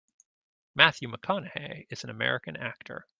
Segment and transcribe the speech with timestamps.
[0.73, 3.05] Matthew McConaughey is an American actor.